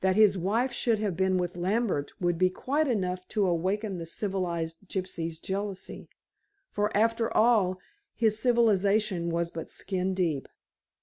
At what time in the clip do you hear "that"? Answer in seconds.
0.03-0.15